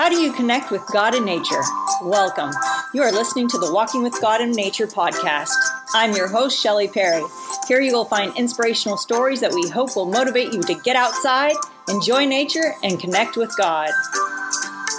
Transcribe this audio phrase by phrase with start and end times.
[0.00, 1.60] How do you connect with God and nature?
[2.00, 2.52] Welcome.
[2.94, 5.52] You are listening to the Walking with God and Nature podcast.
[5.92, 7.22] I'm your host, Shelly Perry.
[7.68, 11.52] Here you will find inspirational stories that we hope will motivate you to get outside,
[11.90, 13.90] enjoy nature, and connect with God.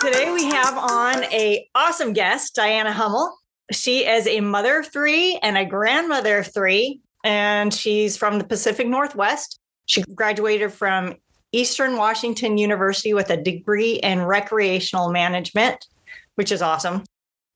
[0.02, 3.36] Today we have on a awesome guest, Diana Hummel.
[3.71, 8.45] She is a mother of three and a grandmother of three, and she's from the
[8.45, 9.59] Pacific Northwest.
[9.88, 11.15] She graduated from
[11.52, 15.88] Eastern Washington University with a degree in recreational management,
[16.35, 17.03] which is awesome.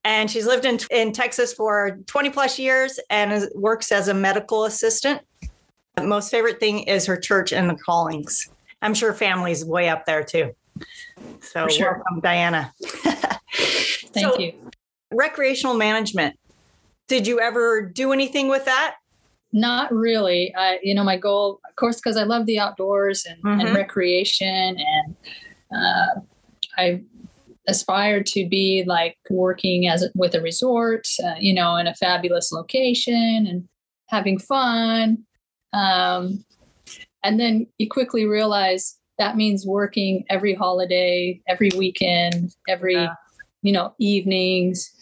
[0.04, 4.14] And she's lived in, in Texas for 20 plus years and is, works as a
[4.14, 5.22] medical assistant.
[6.02, 8.50] Most favorite thing is her church and the callings.
[8.82, 10.54] I'm sure family's way up there too.
[11.40, 11.94] So sure.
[11.94, 12.74] welcome, Diana.
[12.84, 14.54] Thank so, you.
[15.12, 16.38] Recreational management.
[17.08, 18.96] Did you ever do anything with that?
[19.56, 20.54] Not really.
[20.54, 23.62] I, you know, my goal, of course, because I love the outdoors and, mm-hmm.
[23.62, 25.16] and recreation, and
[25.74, 26.20] uh,
[26.78, 27.02] I
[27.66, 32.52] aspired to be like working as with a resort, uh, you know, in a fabulous
[32.52, 33.66] location and
[34.10, 35.20] having fun.
[35.72, 36.44] Um,
[37.24, 43.14] and then you quickly realize that means working every holiday, every weekend, every yeah.
[43.62, 44.94] you know evenings.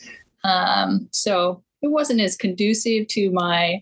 [0.43, 3.81] Um, so it wasn't as conducive to my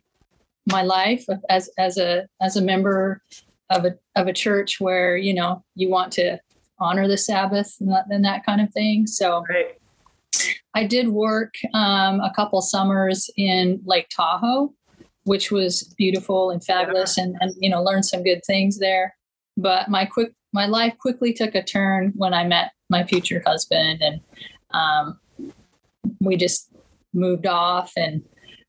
[0.67, 3.22] my life as as a as a member
[3.70, 6.38] of a of a church where you know you want to
[6.80, 9.08] honor the Sabbath and that, and that kind of thing.
[9.08, 9.78] So right.
[10.73, 14.73] I did work um, a couple summers in Lake Tahoe,
[15.23, 17.25] which was beautiful and fabulous, yeah.
[17.25, 19.16] and and you know learned some good things there.
[19.58, 24.02] But my quick my life quickly took a turn when I met my future husband,
[24.02, 24.22] and
[24.73, 25.20] um,
[26.20, 26.70] we just
[27.14, 28.23] moved off and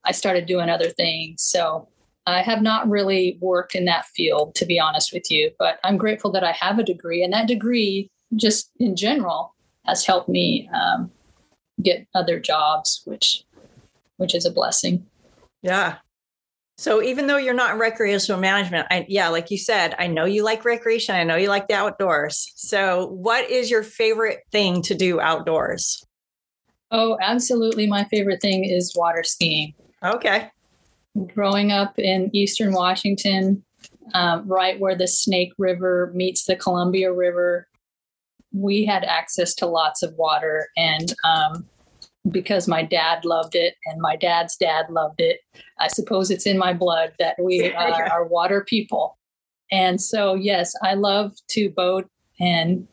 [0.05, 1.43] I started doing other things.
[1.43, 1.89] So
[2.27, 5.97] I have not really worked in that field, to be honest with you, but I'm
[5.97, 7.23] grateful that I have a degree.
[7.23, 11.11] And that degree, just in general, has helped me um,
[11.83, 13.45] get other jobs, which
[14.19, 15.05] which is a blessing.
[15.63, 15.97] Yeah.
[16.79, 20.25] So even though you're not in recreational management, I, yeah, like you said, I know
[20.25, 21.15] you like recreation.
[21.15, 22.53] I know you like the outdoors.
[22.57, 26.05] So what is your favorite thing to do outdoors?
[26.91, 27.87] Oh, absolutely.
[27.87, 29.75] My favorite thing is water skiing.
[30.05, 30.51] Okay.
[31.35, 33.65] Growing up in Eastern Washington,
[34.15, 37.69] um, right where the Snake River meets the Columbia River,
[38.53, 40.69] we had access to lots of water.
[40.77, 41.67] And um,
[42.31, 45.41] because my dad loved it and my dad's dad loved it,
[45.79, 49.19] I suppose it's in my blood that we are, are water people.
[49.71, 52.09] And so, yes, I love to boat
[52.39, 52.87] and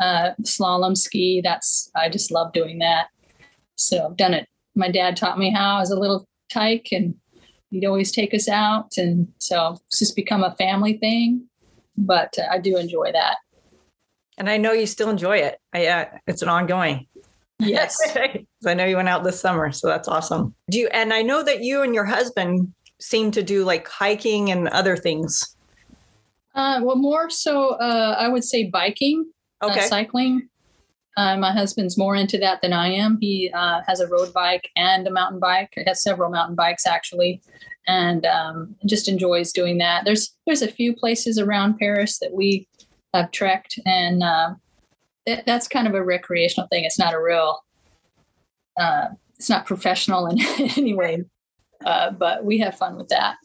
[0.00, 1.40] uh, slalom ski.
[1.42, 3.08] That's, I just love doing that.
[3.76, 4.48] So I've done it.
[4.74, 7.14] My dad taught me how as a little tyke and
[7.70, 8.96] he'd always take us out.
[8.96, 11.46] And so it's just become a family thing,
[11.96, 13.36] but uh, I do enjoy that.
[14.38, 15.58] And I know you still enjoy it.
[15.72, 17.06] I, uh, it's an ongoing.
[17.58, 17.96] Yes.
[18.66, 20.54] I know you went out this summer, so that's awesome.
[20.70, 24.50] Do you, and I know that you and your husband seem to do like hiking
[24.50, 25.56] and other things.
[26.54, 29.26] Uh, well, more so, uh, I would say biking,
[29.60, 29.86] uh, okay.
[29.86, 30.48] cycling.
[31.16, 33.18] Uh, my husband's more into that than I am.
[33.20, 35.70] He uh, has a road bike and a mountain bike.
[35.74, 37.40] He has several mountain bikes actually,
[37.86, 40.04] and um, just enjoys doing that.
[40.04, 42.66] There's there's a few places around Paris that we
[43.12, 44.54] have trekked, and uh,
[45.46, 46.84] that's kind of a recreational thing.
[46.84, 47.60] It's not a real,
[48.78, 49.08] uh,
[49.38, 50.38] it's not professional in
[50.76, 51.24] any way,
[51.84, 53.36] uh, but we have fun with that.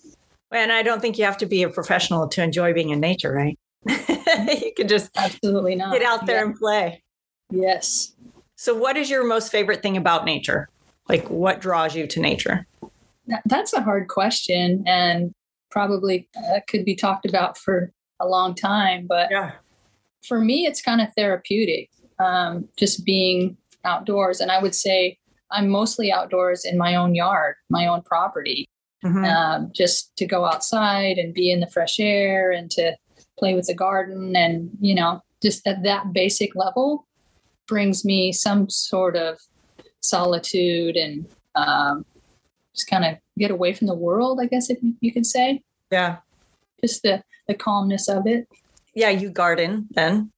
[0.51, 3.31] And I don't think you have to be a professional to enjoy being in nature,
[3.31, 3.59] right?
[3.87, 6.45] you can just absolutely not get out there yeah.
[6.45, 7.03] and play.
[7.49, 8.13] Yes.
[8.55, 10.69] So, what is your most favorite thing about nature?
[11.07, 12.67] Like, what draws you to nature?
[13.45, 15.33] That's a hard question, and
[15.71, 19.05] probably uh, could be talked about for a long time.
[19.07, 19.51] But yeah.
[20.27, 21.89] for me, it's kind of therapeutic,
[22.19, 24.39] um, just being outdoors.
[24.39, 25.17] And I would say
[25.51, 28.67] I'm mostly outdoors in my own yard, my own property,
[29.03, 29.25] mm-hmm.
[29.25, 32.95] um, just to go outside and be in the fresh air and to
[33.37, 34.35] play with the garden.
[34.35, 37.07] And, you know, just at that basic level,
[37.69, 39.39] brings me some sort of
[40.01, 41.25] solitude and
[41.55, 42.05] um,
[42.75, 45.61] just kind of get away from the world, I guess if you could say.
[45.91, 46.17] Yeah.
[46.81, 48.47] Just the the calmness of it.
[48.93, 50.31] Yeah, you garden then.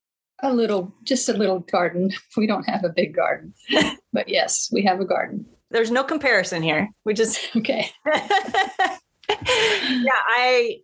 [0.44, 2.12] A little, just a little garden.
[2.38, 3.54] We don't have a big garden,
[4.14, 5.46] but yes, we have a garden.
[5.70, 6.90] There's no comparison here.
[7.06, 7.92] We just okay.
[8.06, 8.98] yeah,
[10.28, 10.80] I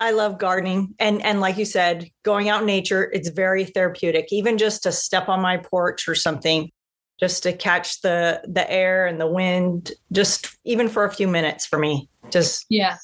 [0.00, 4.28] I love gardening and and like you said, going out in nature, it's very therapeutic.
[4.30, 6.70] Even just to step on my porch or something,
[7.18, 11.66] just to catch the the air and the wind, just even for a few minutes
[11.66, 12.08] for me.
[12.30, 12.96] Just yeah.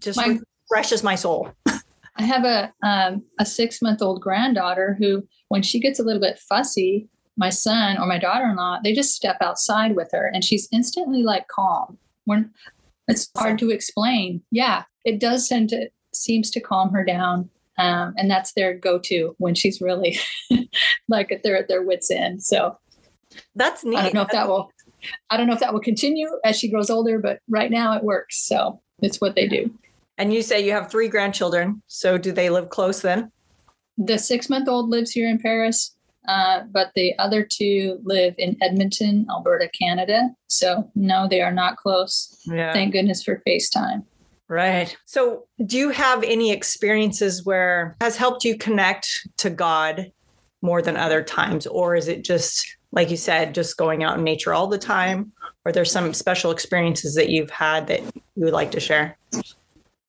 [0.00, 0.38] Just my,
[0.70, 1.50] refreshes my soul.
[2.16, 6.20] I have a um, a six month old granddaughter who, when she gets a little
[6.20, 10.68] bit fussy, my son or my daughter-in-law, they just step outside with her and she's
[10.70, 11.96] instantly like calm.
[12.24, 12.50] When
[13.08, 14.42] it's hard to explain.
[14.50, 17.50] Yeah, it does tend to seems to calm her down.
[17.78, 20.18] Um, and that's their go-to when she's really
[21.08, 22.42] like at their wits end.
[22.42, 22.76] So
[23.54, 23.96] that's neat.
[23.96, 24.70] I don't know if that will
[25.30, 28.04] I don't know if that will continue as she grows older, but right now it
[28.04, 28.46] works.
[28.46, 29.70] So it's what they do.
[30.18, 31.82] And you say you have three grandchildren.
[31.86, 33.32] So do they live close then?
[33.98, 35.96] The six month old lives here in Paris,
[36.28, 40.30] uh, but the other two live in Edmonton, Alberta, Canada.
[40.48, 42.40] So no, they are not close.
[42.46, 42.72] Yeah.
[42.72, 44.04] Thank goodness for FaceTime.
[44.48, 44.94] Right.
[45.06, 50.12] So do you have any experiences where has helped you connect to God
[50.60, 51.66] more than other times?
[51.66, 55.32] Or is it just like you said, just going out in nature all the time?
[55.64, 59.18] Or there's some special experiences that you've had that you would like to share?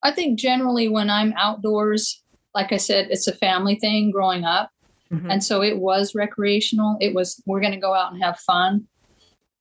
[0.03, 2.21] I think generally when I'm outdoors,
[2.53, 4.69] like I said, it's a family thing growing up.
[5.11, 5.31] Mm-hmm.
[5.31, 6.97] And so it was recreational.
[6.99, 8.87] It was, we're going to go out and have fun.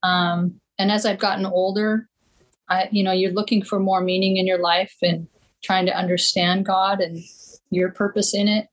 [0.02, 2.08] Um, and as I've gotten older,
[2.72, 5.28] I, you know, you're looking for more meaning in your life and
[5.62, 7.18] trying to understand God and
[7.70, 8.68] your purpose in it.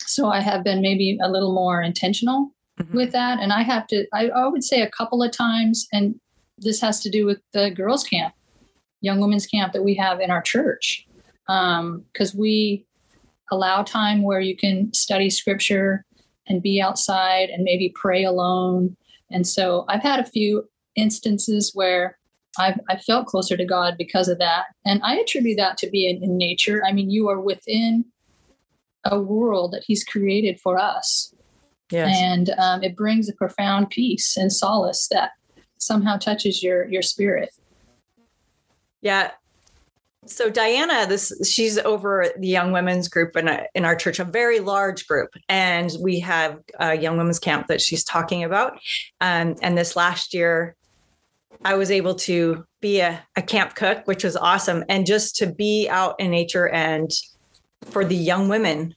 [0.00, 2.96] So I have been maybe a little more intentional mm-hmm.
[2.96, 3.40] with that.
[3.40, 6.20] And I have to, I, I would say a couple of times, and
[6.58, 8.34] this has to do with the girls' camp,
[9.00, 11.06] young women's camp that we have in our church.
[11.46, 12.86] Because um, we
[13.50, 16.04] allow time where you can study scripture
[16.46, 18.96] and be outside and maybe pray alone.
[19.30, 22.18] And so I've had a few instances where
[22.58, 24.64] I've, I felt closer to God because of that.
[24.84, 26.82] And I attribute that to being in nature.
[26.84, 28.04] I mean, you are within
[29.04, 31.34] a world that He's created for us.
[31.90, 32.16] Yes.
[32.20, 35.32] And um, it brings a profound peace and solace that
[35.78, 37.50] somehow touches your your spirit.
[39.02, 39.30] Yeah.
[40.26, 44.24] So Diana, this she's over the young women's group in a, in our church, a
[44.24, 48.78] very large group, and we have a young women's camp that she's talking about.
[49.20, 50.76] Um, and this last year,
[51.64, 55.46] I was able to be a, a camp cook, which was awesome, and just to
[55.46, 57.10] be out in nature and
[57.84, 58.94] for the young women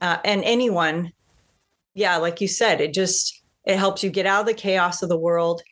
[0.00, 1.12] uh, and anyone
[1.94, 5.08] yeah, like you said, it just it helps you get out of the chaos of
[5.08, 5.62] the world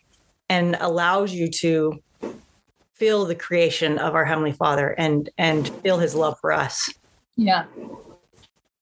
[0.48, 2.02] and allows you to
[2.92, 6.92] feel the creation of our heavenly father and and feel his love for us.
[7.36, 7.64] Yeah.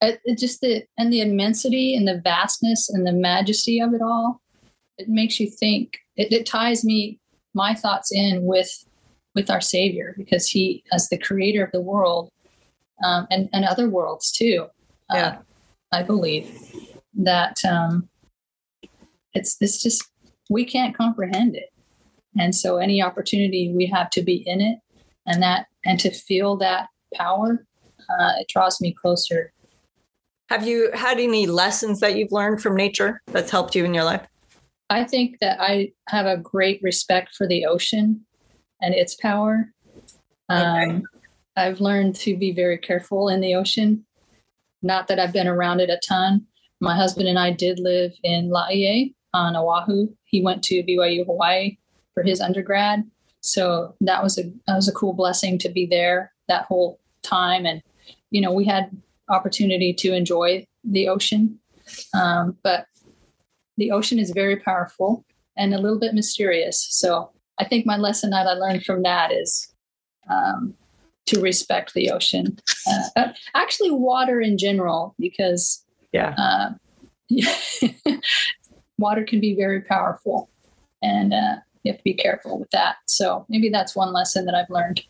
[0.02, 4.02] It, it, just the and the immensity and the vastness and the majesty of it
[4.02, 4.42] all
[4.98, 7.18] it makes you think it, it ties me
[7.56, 8.84] my thoughts in with
[9.34, 12.30] with our savior because he as the creator of the world
[13.04, 14.66] um, and and other worlds too
[15.12, 15.26] yeah.
[15.26, 15.36] Uh,
[15.92, 16.46] i believe
[17.14, 18.08] that um,
[19.32, 20.04] it's it's just
[20.48, 21.72] we can't comprehend it,
[22.38, 24.78] and so any opportunity we have to be in it
[25.26, 27.64] and that and to feel that power,
[28.08, 29.52] uh, it draws me closer.
[30.48, 34.04] Have you had any lessons that you've learned from nature that's helped you in your
[34.04, 34.26] life?
[34.88, 38.24] I think that I have a great respect for the ocean
[38.80, 39.72] and its power.
[40.48, 41.02] Um, okay.
[41.56, 44.04] I've learned to be very careful in the ocean.
[44.82, 46.46] Not that I've been around it a ton,
[46.80, 50.08] my husband and I did live in Laie on Oahu.
[50.24, 51.78] He went to BYU Hawaii
[52.14, 53.04] for his undergrad.
[53.40, 57.64] So that was a that was a cool blessing to be there that whole time.
[57.64, 57.82] And
[58.30, 58.90] you know, we had
[59.28, 61.58] opportunity to enjoy the ocean.
[62.14, 62.86] Um, but
[63.76, 65.24] the ocean is very powerful
[65.56, 66.86] and a little bit mysterious.
[66.90, 69.72] So I think my lesson that I learned from that is
[70.30, 70.74] um,
[71.26, 72.58] to respect the ocean.
[73.16, 76.34] Uh, actually, water in general, because yeah.
[76.38, 76.70] Uh,
[78.98, 80.48] water can be very powerful,
[81.02, 82.96] and uh, you have to be careful with that.
[83.06, 85.02] So maybe that's one lesson that I've learned.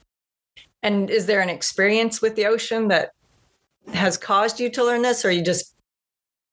[0.83, 3.11] And is there an experience with the ocean that
[3.93, 5.75] has caused you to learn this, or you just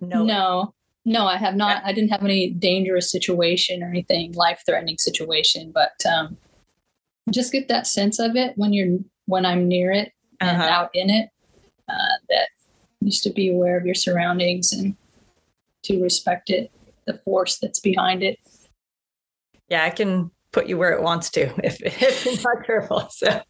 [0.02, 0.24] know?
[0.24, 0.74] No?
[1.06, 1.84] No, I have not.
[1.84, 6.38] I didn't have any dangerous situation or anything life-threatening situation, but um,
[7.32, 10.70] just get that sense of it when you're when I'm near it and uh-huh.
[10.70, 11.30] out in it.
[11.90, 12.48] Uh, that
[13.04, 14.96] just to be aware of your surroundings and
[15.84, 16.72] to respect it,
[17.06, 18.40] the force that's behind it.
[19.70, 23.10] Yeah, I can put you where it wants to if, if you're not careful.
[23.10, 23.42] So,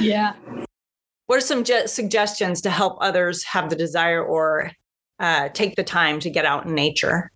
[0.00, 0.34] yeah.
[1.26, 4.72] What are some suggestions to help others have the desire or
[5.20, 7.30] uh, take the time to get out in nature?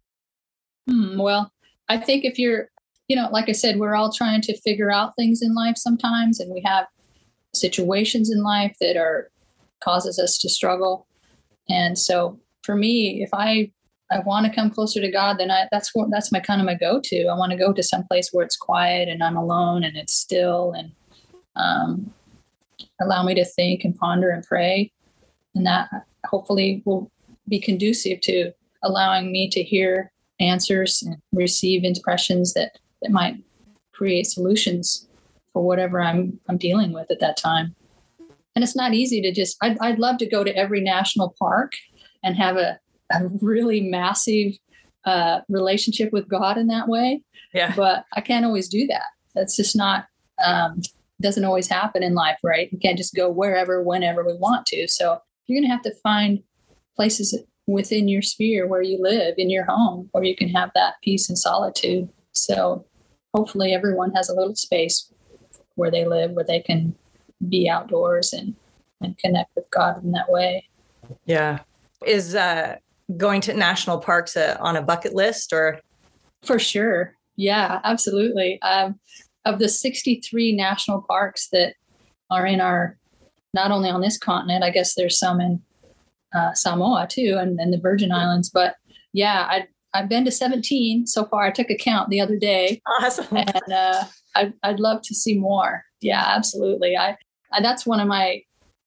[0.89, 1.53] Hmm, well,
[1.89, 2.71] I think if you're,
[3.09, 6.41] you know, like I said, we're all trying to figure out things in life sometimes,
[6.41, 6.87] and we have
[7.55, 9.31] situations in life that are
[9.83, 11.07] causes us to struggle.
[11.69, 13.71] And so for me, if I
[14.11, 16.67] I want to come closer to God, then I, that's what that's my kind of
[16.67, 17.27] my go to.
[17.27, 20.15] I want to go to some place where it's quiet and I'm alone and it's
[20.15, 20.93] still and
[21.57, 22.13] um,
[23.01, 24.93] allow me to think and ponder and pray,
[25.55, 25.89] and that
[26.27, 27.11] hopefully will
[27.49, 33.37] be conducive to allowing me to hear answers and receive impressions that that might
[33.93, 35.09] create solutions
[35.53, 37.75] for whatever I'm I'm dealing with at that time.
[38.55, 39.57] And it's not easy to just.
[39.63, 41.73] I'd, I'd love to go to every national park
[42.23, 42.79] and have a,
[43.13, 44.53] a really massive
[45.05, 47.23] uh, relationship with God in that way.
[47.53, 47.75] Yeah.
[47.75, 49.07] But I can't always do that.
[49.35, 50.07] That's just not.
[50.45, 50.81] Um,
[51.21, 52.69] doesn't always happen in life, right?
[52.73, 54.89] You can't just go wherever, whenever we want to.
[54.89, 56.43] So you're going to have to find
[56.97, 60.95] places within your sphere where you live in your home where you can have that
[61.03, 62.09] peace and solitude.
[62.33, 62.85] So
[63.35, 65.11] hopefully everyone has a little space
[65.77, 66.95] where they live where they can
[67.49, 68.55] be outdoors and
[69.01, 70.69] and connect with God in that way.
[71.25, 71.61] Yeah.
[72.07, 72.77] Is uh
[73.17, 75.81] going to national parks uh, on a bucket list or
[76.43, 77.15] for sure.
[77.37, 78.61] Yeah, absolutely.
[78.63, 78.99] Um,
[79.45, 81.75] of the 63 national parks that
[82.31, 82.97] are in our
[83.53, 85.63] not only on this continent, I guess there's some in
[86.35, 88.51] uh, Samoa too, and, and the Virgin Islands.
[88.51, 88.77] But
[89.13, 91.45] yeah, I I've been to 17 so far.
[91.45, 92.83] I took a count the other day.
[93.01, 93.29] Awesome.
[93.37, 95.85] And uh, I, I'd love to see more.
[96.01, 96.97] Yeah, absolutely.
[96.97, 97.17] I,
[97.53, 98.43] I that's one of my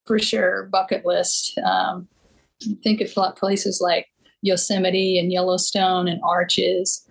[0.05, 1.57] for sure bucket list.
[1.59, 2.07] Um,
[2.83, 4.07] think of places like
[4.41, 7.07] Yosemite and Yellowstone and Arches.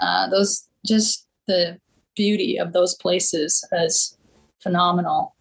[0.00, 1.78] Uh, those just the
[2.14, 4.18] beauty of those places is
[4.62, 5.34] phenomenal.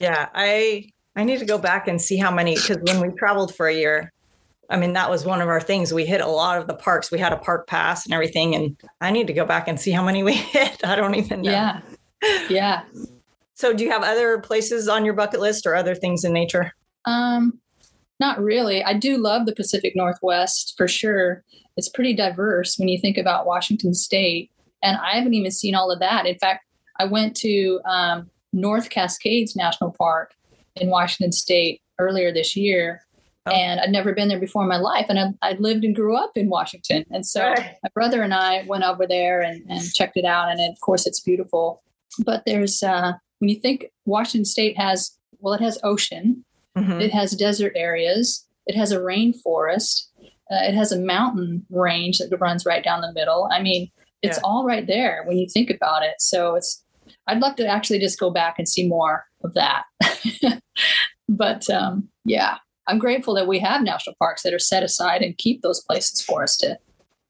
[0.00, 3.54] Yeah, I I need to go back and see how many because when we traveled
[3.54, 4.12] for a year,
[4.68, 5.92] I mean that was one of our things.
[5.92, 7.10] We hit a lot of the parks.
[7.10, 9.90] We had a park pass and everything, and I need to go back and see
[9.90, 10.84] how many we hit.
[10.84, 11.50] I don't even know.
[11.50, 11.80] Yeah,
[12.48, 12.82] yeah.
[13.54, 16.72] So, do you have other places on your bucket list or other things in nature?
[17.04, 17.60] Um,
[18.18, 18.82] not really.
[18.82, 21.44] I do love the Pacific Northwest for sure.
[21.76, 24.50] It's pretty diverse when you think about Washington State,
[24.82, 26.26] and I haven't even seen all of that.
[26.26, 26.64] In fact,
[26.98, 30.34] I went to um, North Cascades National Park
[30.76, 33.02] in Washington State earlier this year.
[33.46, 33.52] Oh.
[33.52, 35.06] And I'd never been there before in my life.
[35.08, 37.04] And I, I'd lived and grew up in Washington.
[37.10, 37.76] And so right.
[37.82, 40.50] my brother and I went over there and, and checked it out.
[40.50, 41.82] And of course, it's beautiful.
[42.24, 46.44] But there's, uh, when you think Washington State has, well, it has ocean,
[46.76, 47.00] mm-hmm.
[47.00, 52.34] it has desert areas, it has a rainforest, uh, it has a mountain range that
[52.40, 53.48] runs right down the middle.
[53.52, 53.90] I mean,
[54.22, 54.42] it's yeah.
[54.44, 56.14] all right there when you think about it.
[56.18, 56.82] So it's,
[57.26, 59.84] I'd love to actually just go back and see more of that.
[61.28, 65.36] but um, yeah, I'm grateful that we have national parks that are set aside and
[65.38, 66.78] keep those places for us to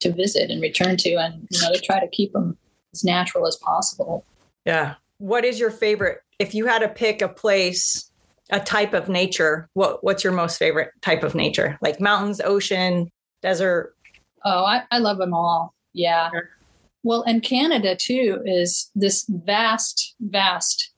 [0.00, 2.56] to visit and return to, and you know to try to keep them
[2.92, 4.24] as natural as possible.
[4.64, 4.94] Yeah.
[5.18, 6.20] What is your favorite?
[6.38, 8.10] If you had to pick a place,
[8.50, 11.78] a type of nature, what what's your most favorite type of nature?
[11.80, 13.10] Like mountains, ocean,
[13.42, 13.94] desert?
[14.44, 15.74] Oh, I, I love them all.
[15.92, 16.30] Yeah.
[17.02, 20.93] Well, and Canada too is this vast, vast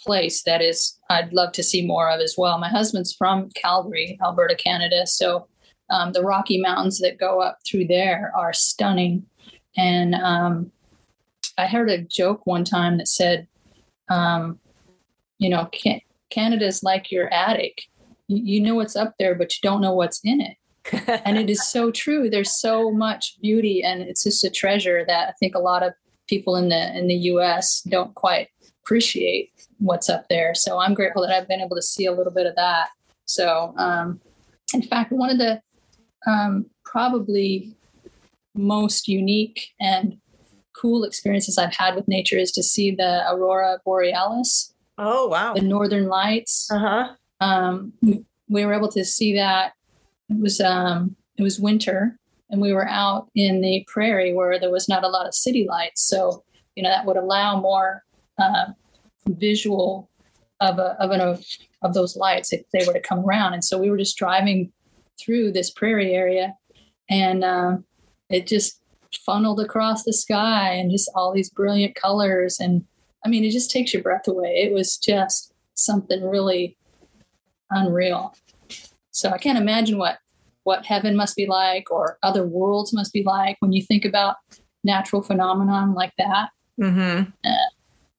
[0.00, 2.58] place that is I'd love to see more of as well.
[2.58, 5.46] My husband's from Calgary, Alberta, Canada, so
[5.90, 9.26] um, the Rocky Mountains that go up through there are stunning.
[9.76, 10.70] And um,
[11.58, 13.48] I heard a joke one time that said,
[14.08, 14.58] um,
[15.38, 17.82] you know, can- Canada's like your attic.
[18.28, 20.56] You, you know what's up there, but you don't know what's in it
[21.24, 22.30] and it is so true.
[22.30, 25.92] There's so much beauty, and it's just a treasure that I think a lot of
[26.28, 27.82] people in the in the U.S.
[27.82, 28.48] don't quite
[28.82, 30.54] appreciate what's up there.
[30.54, 32.88] So I'm grateful that I've been able to see a little bit of that.
[33.26, 34.20] So, um,
[34.74, 35.60] in fact, one of the
[36.26, 37.74] um, probably
[38.54, 40.18] most unique and
[40.74, 44.74] cool experiences I've had with nature is to see the aurora borealis.
[44.98, 45.54] Oh wow!
[45.54, 46.68] The northern lights.
[46.70, 47.08] Uh huh.
[47.40, 47.92] Um,
[48.48, 49.72] we were able to see that
[50.28, 52.18] it was um, it was winter,
[52.50, 55.66] and we were out in the prairie where there was not a lot of city
[55.68, 56.06] lights.
[56.06, 56.44] So
[56.76, 58.04] you know that would allow more
[58.40, 58.66] uh,
[59.28, 60.08] visual
[60.60, 61.20] of a, of an
[61.82, 63.54] of those lights if they were to come around.
[63.54, 64.72] And so we were just driving
[65.18, 66.54] through this prairie area,
[67.08, 67.78] and uh,
[68.28, 68.80] it just
[69.24, 72.58] funneled across the sky and just all these brilliant colors.
[72.60, 72.84] And
[73.24, 74.62] I mean, it just takes your breath away.
[74.62, 76.76] It was just something really
[77.70, 78.34] unreal.
[79.10, 80.18] So I can't imagine what
[80.64, 84.36] what heaven must be like or other worlds must be like when you think about
[84.84, 86.50] natural phenomenon like that.
[86.80, 87.30] Mm-hmm.
[87.44, 87.70] Uh,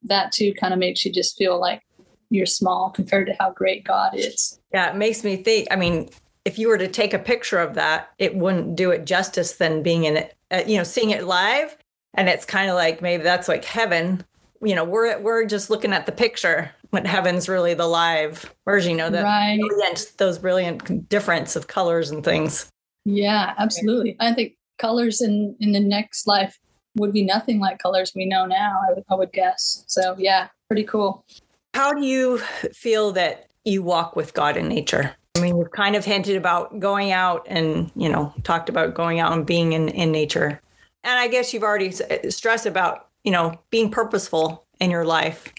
[0.03, 1.81] that too kind of makes you just feel like
[2.29, 4.59] you're small compared to how great God is.
[4.73, 5.67] Yeah, it makes me think.
[5.69, 6.09] I mean,
[6.45, 9.83] if you were to take a picture of that, it wouldn't do it justice than
[9.83, 11.77] being in it, uh, you know, seeing it live.
[12.13, 14.23] And it's kind of like maybe that's like heaven.
[14.61, 18.91] You know, we're we're just looking at the picture, but heaven's really the live version,
[18.91, 19.59] you know, that right.
[19.59, 22.69] brilliant, those brilliant difference of colors and things.
[23.05, 24.15] Yeah, absolutely.
[24.19, 26.59] I think colors in in the next life
[26.95, 28.79] would be nothing like colors we know now.
[28.87, 29.83] I would, I would guess.
[29.87, 31.25] So yeah, pretty cool.
[31.73, 32.37] How do you
[32.73, 35.15] feel that you walk with God in nature?
[35.35, 39.19] I mean, we've kind of hinted about going out and, you know, talked about going
[39.19, 40.61] out and being in, in nature.
[41.03, 41.91] and I guess you've already
[42.29, 45.53] stressed about, you know, being purposeful in your life.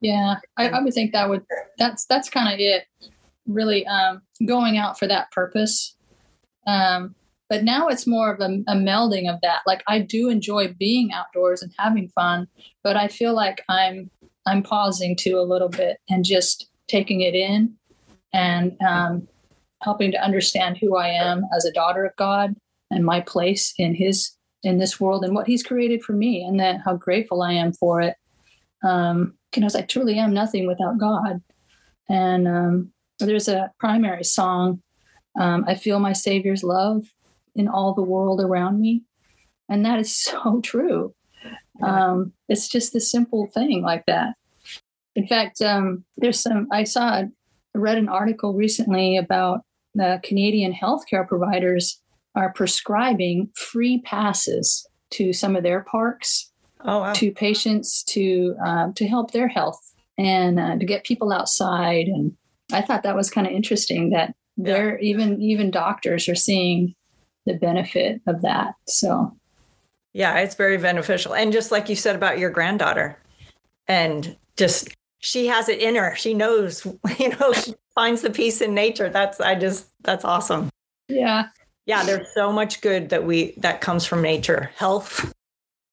[0.00, 1.44] Yeah, I, I would think that would
[1.78, 2.84] that's that's kind of it.
[3.46, 5.96] Really, um, going out for that purpose.
[6.66, 7.14] Um,
[7.48, 9.60] but now it's more of a, a melding of that.
[9.66, 12.48] Like I do enjoy being outdoors and having fun,
[12.82, 14.10] but I feel like I'm
[14.46, 17.74] I'm pausing to a little bit and just taking it in
[18.32, 19.26] and um,
[19.82, 22.54] helping to understand who I am as a daughter of God
[22.90, 26.58] and my place in His in this world and what He's created for me, and
[26.60, 28.16] that how grateful I am for it.
[28.84, 31.40] Um, because I truly am nothing without God.
[32.10, 34.82] And um, there's a primary song,
[35.38, 37.06] um, I feel my Savior's love
[37.56, 39.02] in all the world around me.
[39.68, 41.14] And that is so true.
[41.82, 44.34] Um, it's just a simple thing like that.
[45.14, 47.24] In fact, um, there's some, I saw, I
[47.74, 49.60] read an article recently about
[49.94, 52.00] the Canadian healthcare providers
[52.34, 56.52] are prescribing free passes to some of their parks
[56.84, 57.12] oh, wow.
[57.14, 59.80] to patients to um, to help their health
[60.18, 62.06] and uh, to get people outside.
[62.06, 62.36] And
[62.72, 64.64] I thought that was kind of interesting that yeah.
[64.64, 66.94] they're even even doctors are seeing
[67.46, 68.74] the benefit of that.
[68.86, 69.36] So
[70.12, 71.34] yeah, it's very beneficial.
[71.34, 73.18] And just like you said about your granddaughter,
[73.88, 74.88] and just
[75.18, 76.14] she has it in her.
[76.16, 76.84] She knows,
[77.18, 79.08] you know, she finds the peace in nature.
[79.08, 80.70] That's I just that's awesome.
[81.08, 81.48] Yeah.
[81.86, 84.70] Yeah, there's so much good that we that comes from nature.
[84.76, 85.32] Health,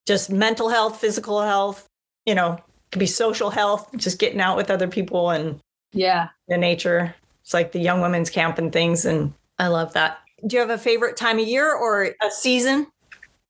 [0.07, 1.88] just mental health, physical health,
[2.25, 2.57] you know,
[2.91, 5.60] could be social health, just getting out with other people and
[5.91, 7.13] yeah, the nature.
[7.43, 9.05] It's like the young women's camp and things.
[9.05, 10.19] And I love that.
[10.46, 12.88] Do you have a favorite time of year or a season?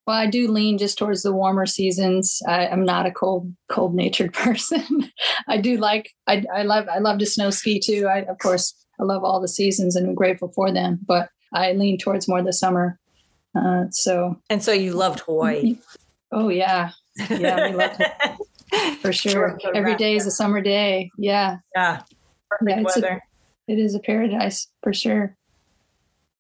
[0.05, 2.41] Well, I do lean just towards the warmer seasons.
[2.47, 5.11] I, am not a cold, cold natured person.
[5.47, 8.07] I do like, I, I love, I love to snow ski too.
[8.07, 11.73] I, of course, I love all the seasons and I'm grateful for them, but I
[11.73, 12.99] lean towards more the summer.
[13.55, 15.77] Uh, so, and so you loved Hawaii.
[16.31, 16.91] Oh yeah,
[17.29, 19.59] yeah, we love it for sure.
[19.75, 21.11] Every day is a summer day.
[21.17, 22.01] Yeah, yeah,
[22.49, 23.21] Perfect yeah it's weather.
[23.69, 25.37] A, it is a paradise for sure.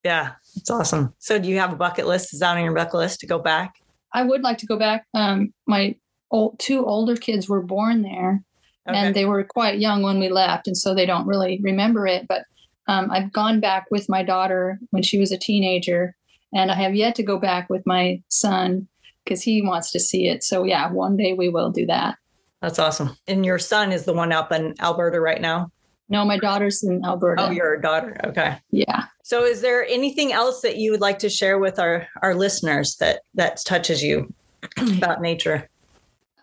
[0.03, 1.13] Yeah, it's awesome.
[1.19, 2.33] So, do you have a bucket list?
[2.33, 3.75] Is that on your bucket list to go back?
[4.13, 5.05] I would like to go back.
[5.13, 5.95] Um, my
[6.29, 8.43] old, two older kids were born there,
[8.87, 8.97] okay.
[8.97, 12.27] and they were quite young when we left, and so they don't really remember it.
[12.27, 12.45] But
[12.87, 16.15] um, I've gone back with my daughter when she was a teenager,
[16.53, 18.87] and I have yet to go back with my son
[19.23, 20.43] because he wants to see it.
[20.43, 22.17] So yeah, one day we will do that.
[22.61, 23.17] That's awesome.
[23.27, 25.71] And your son is the one up in Alberta right now?
[26.09, 27.47] No, my daughter's in Alberta.
[27.47, 28.19] Oh, your daughter.
[28.25, 28.57] Okay.
[28.71, 29.05] Yeah.
[29.23, 32.97] So is there anything else that you would like to share with our our listeners
[32.97, 34.33] that that touches you
[34.97, 35.69] about nature?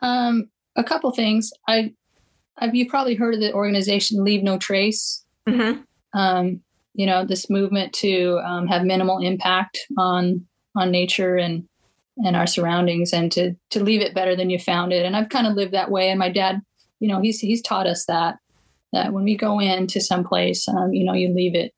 [0.02, 1.50] Um, a couple things.
[1.68, 1.94] I
[2.58, 5.24] have you probably heard of the organization Leave No Trace.
[5.46, 5.82] Mm-hmm.
[6.18, 6.60] Um,
[6.94, 11.68] you know, this movement to um, have minimal impact on on nature and
[12.24, 15.28] and our surroundings and to to leave it better than you found it and i've
[15.28, 16.60] kind of lived that way and my dad
[16.98, 18.36] you know he's he's taught us that
[18.92, 21.72] that when we go into some place um, you know you leave it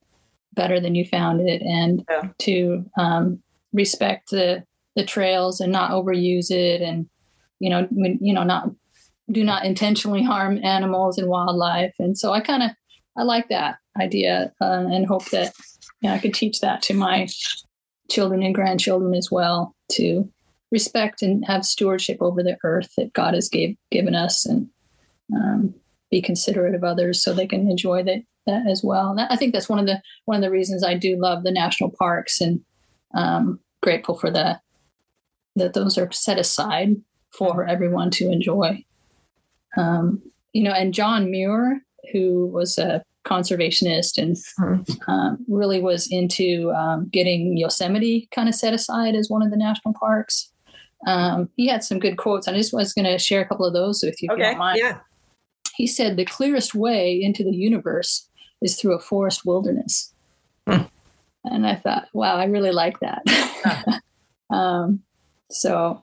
[0.55, 2.29] better than you found it and yeah.
[2.39, 7.09] to um, respect the the trails and not overuse it and
[7.59, 8.71] you know when, you know not
[9.31, 12.71] do not intentionally harm animals and wildlife and so i kind of
[13.17, 15.55] i like that idea uh, and hope that
[16.03, 17.27] you know, i could teach that to my
[18.11, 20.31] children and grandchildren as well to
[20.73, 24.69] respect and have stewardship over the earth that God has gave, given us and
[25.33, 25.75] um,
[26.11, 29.15] be considerate of others so they can enjoy that as well.
[29.15, 31.53] That, I think that's one of the one of the reasons I do love the
[31.53, 32.61] national parks and
[33.15, 34.61] um, grateful for the
[35.57, 36.97] that those are set aside
[37.31, 38.85] for everyone to enjoy.
[39.77, 41.81] Um, you know, and John Muir,
[42.13, 45.11] who was a conservationist and mm-hmm.
[45.11, 49.57] um, really was into um, getting Yosemite kind of set aside as one of the
[49.57, 50.51] national parks.
[51.07, 52.49] Um, he had some good quotes.
[52.49, 54.31] I just was going to share a couple of those with you.
[54.31, 54.41] Okay.
[54.41, 54.79] If you don't mind.
[54.79, 54.99] Yeah.
[55.75, 58.29] He said, The clearest way into the universe
[58.63, 60.13] is through a forest wilderness.
[60.67, 60.83] Hmm.
[61.45, 64.03] And I thought, wow, I really like that.
[64.51, 65.03] um,
[65.51, 66.03] so,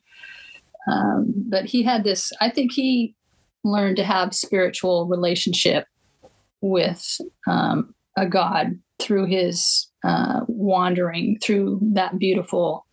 [0.92, 3.16] um, but he had this, I think he
[3.64, 5.86] learned to have spiritual relationship
[6.62, 12.86] with um, a God through his uh, wandering through that beautiful,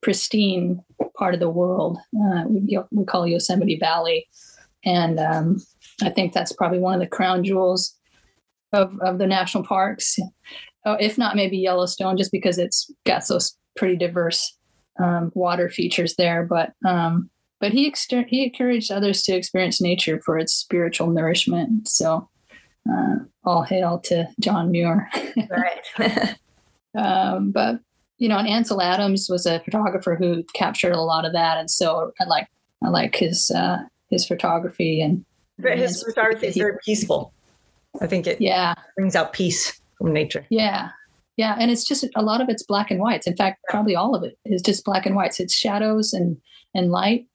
[0.00, 0.82] pristine
[1.16, 1.98] part of the world.
[2.16, 4.26] Uh, we, we, call Yosemite Valley.
[4.84, 5.62] And um,
[6.02, 7.96] I think that's probably one of the crown jewels
[8.72, 10.18] of, of the national parks,
[10.84, 14.56] oh, if not maybe Yellowstone, just because it's got those pretty diverse
[15.00, 16.44] um, water features there.
[16.44, 17.30] But um,
[17.60, 21.88] but he exter- he encouraged others to experience nature for its spiritual nourishment.
[21.88, 22.28] So
[22.90, 25.08] uh, all hail to John Muir.
[25.50, 26.36] right.
[26.96, 27.80] um, but
[28.18, 31.70] you know, and Ansel Adams was a photographer who captured a lot of that, and
[31.70, 32.48] so I like
[32.84, 33.78] I like his uh,
[34.10, 35.24] his photography and.
[35.58, 37.32] But his photography is very peaceful.
[38.00, 40.46] I think it yeah brings out peace from nature.
[40.50, 40.90] Yeah,
[41.36, 43.26] yeah, and it's just a lot of it's black and whites.
[43.26, 45.40] In fact, probably all of it is just black and whites.
[45.40, 46.38] It's shadows and
[46.74, 47.26] and light,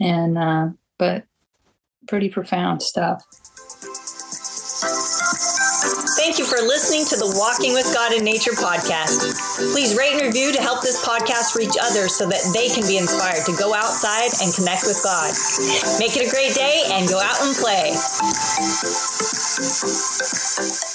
[0.00, 1.24] and uh, but
[2.06, 3.24] pretty profound stuff.
[6.16, 9.26] Thank you for listening to the Walking with God in Nature podcast.
[9.74, 12.96] Please rate and review to help this podcast reach others so that they can be
[12.96, 15.34] inspired to go outside and connect with God.
[15.98, 17.90] Make it a great day and go out and play.
[19.54, 20.91] Thank you.